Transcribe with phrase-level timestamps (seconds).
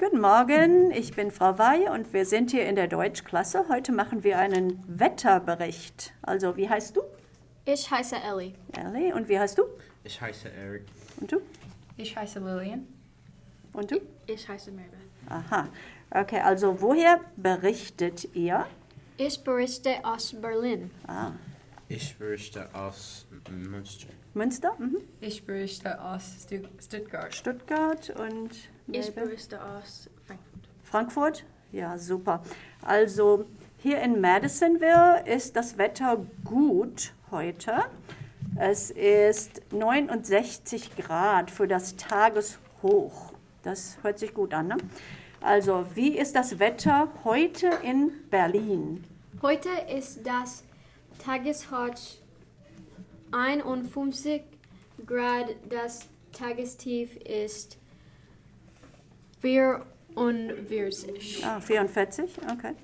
[0.00, 3.66] Guten Morgen, ich bin Frau Weihe und wir sind hier in der Deutschklasse.
[3.68, 6.14] Heute machen wir einen Wetterbericht.
[6.22, 7.02] Also, wie heißt du?
[7.66, 8.54] Ich heiße Ellie.
[8.72, 9.14] Ellie.
[9.14, 9.64] Und wie heißt du?
[10.02, 10.86] Ich heiße Eric.
[11.20, 11.42] Und du?
[11.98, 12.88] Ich heiße Lillian.
[13.74, 14.00] Und du?
[14.26, 14.98] Ich heiße Maribeth.
[15.28, 15.68] Aha.
[16.10, 18.64] Okay, also woher berichtet ihr?
[19.18, 20.90] Ich berichte aus Berlin.
[21.06, 21.32] Ah,
[21.92, 24.06] Ich berichte aus Münster.
[24.32, 24.98] Münster, mhm.
[25.20, 27.34] Ich berichte aus Stu Stuttgart.
[27.34, 28.50] Stuttgart und
[28.86, 30.68] Ich berichte aus Frankfurt.
[30.84, 31.44] Frankfurt?
[31.72, 32.44] Ja, super.
[32.80, 33.44] Also
[33.78, 37.86] hier in Madisonville ist das Wetter gut heute.
[38.56, 43.32] Es ist 69 Grad für das Tageshoch.
[43.64, 44.76] Das hört sich gut an, ne?
[45.40, 49.02] Also, wie ist das Wetter heute in Berlin?
[49.42, 50.62] Heute ist das
[51.24, 51.94] Tageshoch
[53.32, 54.42] 51
[55.06, 55.46] Grad.
[55.68, 57.78] Das Tagestief ist
[59.40, 61.44] 44.
[61.44, 62.74] Ah, 44, okay.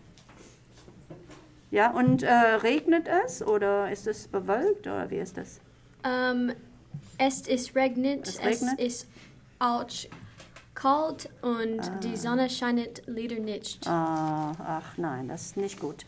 [1.70, 5.60] Ja, und äh, regnet es oder ist es bewölkt oder wie ist das?
[6.04, 6.52] Ähm,
[7.18, 8.28] es ist regnet.
[8.28, 8.78] Es regnet?
[8.78, 9.08] Es ist
[9.58, 9.86] auch
[10.74, 13.86] kalt und die Sonne scheint leider nicht.
[13.86, 16.06] Ah, ach nein, das ist nicht gut.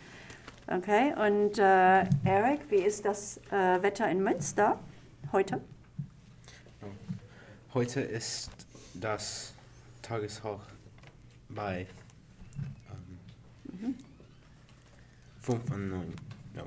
[0.70, 4.78] Okay, und äh, Eric, wie ist das äh, Wetter in Münster
[5.32, 5.62] heute?
[7.72, 8.50] Heute ist
[8.92, 9.54] das
[10.02, 10.60] Tageshoch
[11.48, 11.86] bei
[13.72, 13.94] ähm,
[15.40, 16.16] 95,
[16.54, 16.64] no,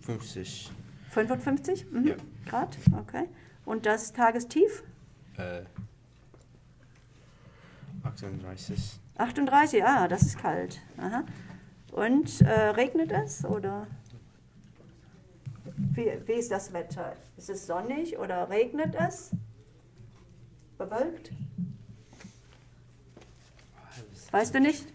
[0.00, 0.70] 50,
[1.10, 2.06] 55 mhm.
[2.06, 2.14] Ja.
[2.46, 3.28] Grad, okay.
[3.66, 4.82] Und das Tagestief?
[5.36, 5.62] äh,
[8.02, 8.98] 38.
[9.18, 10.80] 38, ah, das ist kalt.
[10.96, 11.24] Aha.
[11.92, 13.86] Und äh, regnet es oder?
[15.76, 17.14] Wie, wie ist das Wetter?
[17.36, 19.30] Ist es sonnig oder regnet es?
[20.78, 21.30] Bewölkt?
[24.30, 24.86] Weißt du nicht?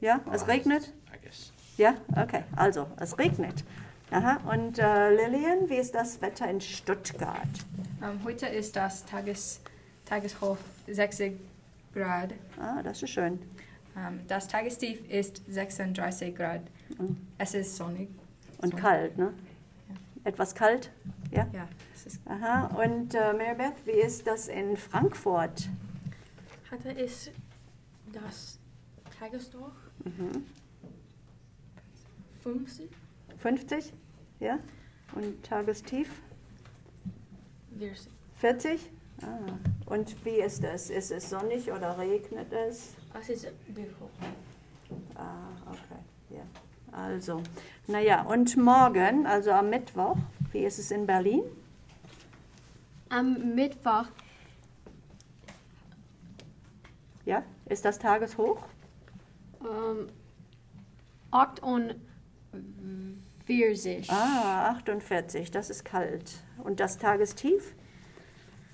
[0.00, 0.92] Ja, es regnet?
[1.12, 1.52] I guess.
[1.76, 2.44] Ja, okay.
[2.54, 3.64] Also, es regnet.
[4.12, 4.38] Aha.
[4.48, 7.42] Und äh, Lillian, wie ist das Wetter in Stuttgart?
[8.00, 9.60] Ähm, heute ist das Tages
[10.04, 11.34] Tageshoch 60
[11.92, 12.34] Grad.
[12.60, 13.40] Ah, das ist schön.
[13.96, 16.62] Ähm, das Tagestief ist 36 Grad.
[16.98, 17.16] Mhm.
[17.38, 18.08] Es ist sonnig.
[18.58, 18.76] Und So.
[18.78, 19.32] kalt, ne?
[20.24, 20.90] Etwas kalt?
[21.30, 21.46] Ja.
[21.52, 22.66] Ja, es ist Aha.
[22.82, 25.68] Und äh, Maribeth, wie ist das in Frankfurt?
[26.70, 27.30] Heute ist
[28.12, 28.58] das
[29.18, 29.72] Tageshoch
[30.04, 30.44] Mhm.
[32.42, 32.90] 50.
[33.38, 33.92] 50?
[34.40, 34.58] Ja.
[35.14, 36.10] Und Tagestief?
[37.78, 38.08] 40.
[38.36, 38.90] 40?
[39.22, 39.38] Ah.
[39.86, 40.90] Und wie ist es?
[40.90, 42.94] Ist es sonnig oder regnet es?
[43.18, 44.08] Es ist beautiful.
[45.14, 46.00] Ah, okay.
[46.30, 46.42] Ja.
[46.92, 47.42] Also,
[47.86, 50.16] naja, und morgen, also am Mittwoch,
[50.52, 51.42] wie ist es in Berlin?
[53.08, 54.06] Am Mittwoch
[57.24, 58.62] Ja, ist das Tageshoch?
[59.60, 60.08] ähm,
[61.32, 64.10] 48.
[64.10, 66.42] Ah, 48, das ist kalt.
[66.62, 67.74] Und das Tagestief?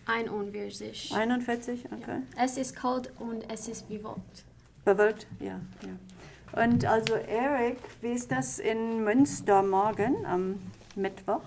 [0.07, 1.13] 41.
[1.15, 2.23] 41, okay.
[2.37, 4.45] Es ist kalt und es ist bewölkt.
[4.85, 6.63] Bewölkt, ja, ja.
[6.65, 10.61] Und also Eric, wie ist das in Münster morgen am
[10.97, 11.41] Mittwoch?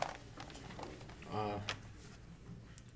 [1.32, 1.60] Uh,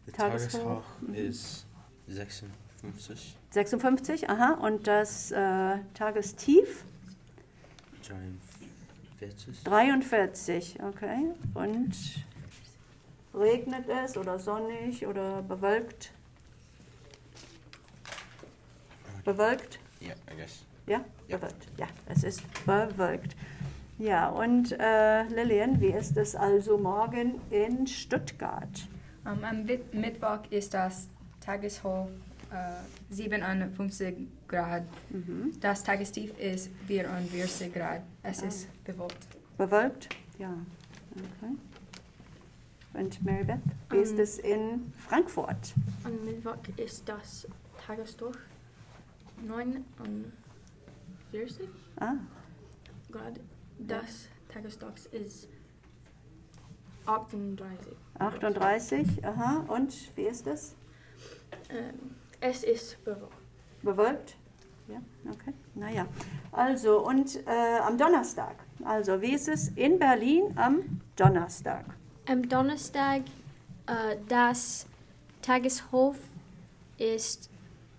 [0.06, 1.14] the Tageshoch, Tageshoch mhm.
[1.14, 1.66] is
[2.08, 3.38] 56.
[3.52, 4.54] 56, aha.
[4.54, 6.84] Und das äh, Tagestief?
[8.08, 9.64] 43.
[9.64, 11.32] 43, okay.
[11.54, 11.96] Und
[13.34, 16.12] regnet es oder sonnig oder bewölkt?
[19.24, 19.80] Bewölkt?
[20.02, 20.64] Yeah, I guess.
[20.88, 21.38] Ja, Ja.
[21.38, 21.68] bewölkt.
[21.78, 23.36] Ja, es ist bewölkt.
[23.98, 28.88] Ja, und äh, Lillian, wie ist es also morgen in Stuttgart?
[29.26, 29.66] Ähm, am
[30.00, 31.10] Mittwoch ist das
[31.42, 32.08] Tageshoch
[32.52, 34.16] äh, 57
[34.48, 34.84] Grad.
[35.10, 35.52] Mhm.
[35.60, 38.02] Das Tagestief ist 44 Grad.
[38.24, 39.28] Es ist bewölkt.
[39.58, 40.10] Bewölkt?
[40.40, 40.54] Ja.
[41.12, 41.54] Okay.
[42.94, 44.20] Und Maribeth, wie ist Ähm.
[44.20, 45.74] es in Frankfurt?
[46.04, 47.48] Am Mittwoch ist das
[47.86, 48.36] Tageshoch
[49.46, 50.32] 49
[52.00, 52.14] Ah,
[53.12, 53.40] Grad.
[53.80, 55.48] Das Tageshoch ist
[57.06, 57.96] 38.
[58.20, 59.64] 38, aha.
[59.68, 60.76] Und wie ist es?
[61.70, 63.34] Ähm, es ist bewölkt.
[63.82, 64.36] Bewölkt?
[64.88, 65.00] Ja,
[65.32, 65.54] okay.
[65.76, 66.06] Naja.
[66.52, 68.56] Also, und äh, am Donnerstag.
[68.84, 71.86] Also, wie ist es in Berlin am Donnerstag?
[72.30, 73.22] Am Donnerstag,
[73.88, 74.86] äh, das
[75.42, 76.18] Tageshof
[77.00, 77.50] ist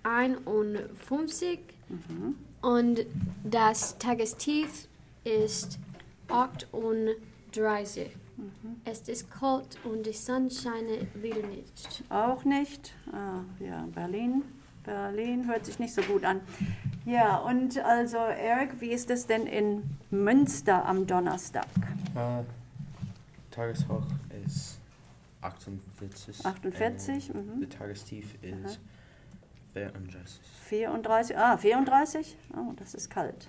[0.05, 2.37] 51 Mhm.
[2.63, 3.01] und
[3.43, 4.87] das Tagestief
[5.25, 5.81] ist
[6.29, 8.11] 38.
[8.85, 12.05] Es ist kalt und die Sonne scheint wieder nicht.
[12.09, 12.95] Auch nicht.
[13.13, 14.45] Ah, ja, Berlin
[14.85, 16.41] Berlin hört sich nicht so gut an.
[17.05, 21.67] Ja, und also Eric, wie ist es denn in Münster am Donnerstag?
[22.15, 22.43] Äh,
[23.51, 24.05] Tageshoch
[24.45, 24.79] ist
[25.43, 26.45] 48.
[26.45, 27.61] 48, und mhm.
[27.61, 28.79] Der Tagestief ist
[29.75, 30.41] 34.
[30.69, 32.37] 34, ah, 34?
[32.57, 33.49] Oh, das ist kalt.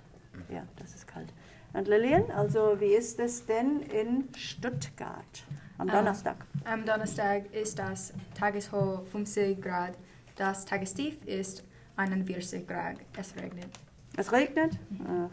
[0.49, 1.33] Ja, das ist kalt.
[1.73, 5.43] Und Lillian, also wie ist es denn in Stuttgart
[5.77, 5.93] am Ah.
[5.93, 6.37] Donnerstag?
[6.65, 9.97] Am Donnerstag ist das Tageshoch 50 Grad.
[10.35, 11.63] Das Tagestief ist
[11.95, 12.97] 41 Grad.
[13.17, 13.69] Es regnet.
[14.17, 14.77] Es regnet?
[15.05, 15.29] Ach,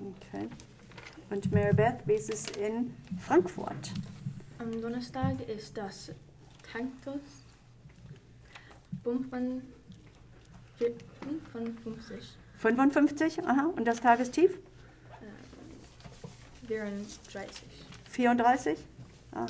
[0.00, 0.48] okay.
[1.32, 3.90] Und Marybeth, wie ist es in Frankfurt?
[4.58, 6.12] Am Donnerstag ist das
[6.70, 7.22] Tanktus
[9.02, 9.62] 55.
[12.58, 13.46] 55?
[13.46, 13.72] Aha.
[13.74, 14.58] Und das Tagestief?
[16.68, 17.62] 34.
[18.10, 18.78] 34?
[19.34, 19.46] Ah,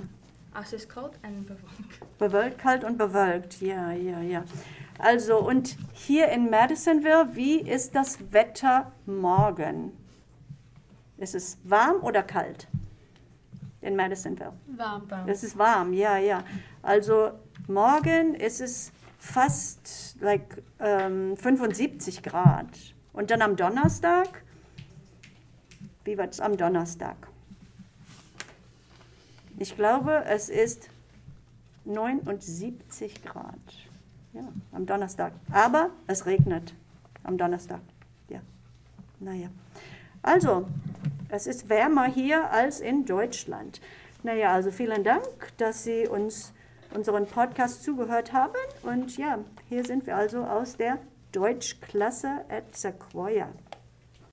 [0.61, 2.19] Es ist kalt und bewölkt.
[2.19, 3.61] bewölkt, kalt und bewölkt.
[3.61, 4.45] Ja, ja, ja.
[4.99, 9.91] Also, und hier in Madisonville, wie ist das Wetter morgen?
[11.23, 12.67] Ist es warm oder kalt?
[13.81, 14.55] In Madisonville.
[14.77, 15.07] Warm.
[15.29, 16.43] Es ist warm, ja, ja.
[16.83, 17.31] Also
[17.69, 22.67] morgen ist es fast like, ähm, 75 Grad.
[23.13, 24.43] Und dann am Donnerstag,
[26.03, 27.29] wie wird es am Donnerstag?
[29.59, 30.91] Ich glaube, es ist
[31.85, 33.61] 79 Grad.
[34.33, 35.35] Ja, am Donnerstag.
[35.53, 36.75] Aber es regnet
[37.23, 37.81] am Donnerstag.
[38.29, 38.41] Ja,
[39.21, 39.51] naja.
[40.23, 40.67] Also,
[41.33, 43.81] es ist wärmer hier als in Deutschland.
[44.23, 45.27] Naja, also vielen Dank,
[45.57, 46.53] dass Sie uns
[46.95, 48.55] unseren Podcast zugehört haben.
[48.83, 49.39] Und ja,
[49.71, 50.99] hier sind wir also aus der
[51.33, 53.49] Deutschklasse at Sequoia.